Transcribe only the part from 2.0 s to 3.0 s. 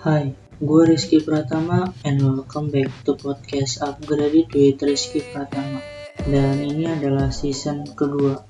and welcome back